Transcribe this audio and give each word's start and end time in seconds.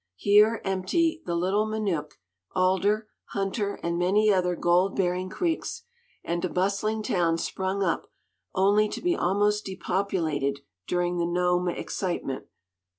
Here 0.15 0.61
empty 0.65 1.21
the 1.27 1.35
Little 1.35 1.67
Minook, 1.67 2.13
Alder, 2.55 3.07
Hunter, 3.33 3.79
and 3.83 3.99
many 3.99 4.33
other 4.33 4.55
gold 4.55 4.95
bearing 4.95 5.29
creeks, 5.29 5.83
and 6.23 6.43
a 6.43 6.49
bustling 6.49 7.03
town 7.03 7.37
sprung 7.37 7.83
up 7.83 8.09
only 8.55 8.89
to 8.89 8.99
be 8.99 9.15
almost 9.15 9.63
depopulated 9.65 10.61
during 10.87 11.19
the 11.19 11.27
Nome 11.27 11.69
excitement. 11.69 12.47